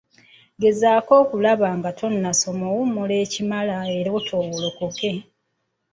Gezaako 0.61 1.11
okulaba 1.23 1.65
nti 1.69 1.75
nga 1.79 1.91
tonnasoma 1.99 2.63
owummula 2.73 3.15
ekimala 3.25 3.77
era 3.99 4.09
otoowolokoke. 4.19 5.11